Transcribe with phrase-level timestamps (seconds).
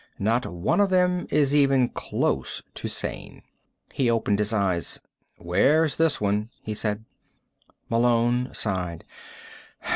[0.17, 3.43] Not one of them is even close to sane."
[3.93, 4.99] He opened his eyes.
[5.37, 7.05] "Where's this one?" he said.
[7.87, 9.03] Malone sighed.